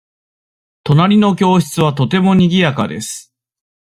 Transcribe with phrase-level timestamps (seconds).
[0.83, 3.35] 隣の教室はとてもにぎやかです。